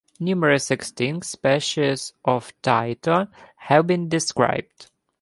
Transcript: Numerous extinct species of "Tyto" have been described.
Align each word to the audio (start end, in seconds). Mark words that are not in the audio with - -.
Numerous 0.19 0.71
extinct 0.71 1.27
species 1.27 2.13
of 2.25 2.51
"Tyto" 2.63 3.27
have 3.57 3.85
been 3.85 4.09
described. 4.09 4.89